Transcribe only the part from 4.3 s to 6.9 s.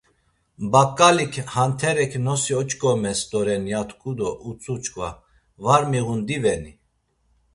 utzu çkva, Var miğun diveni?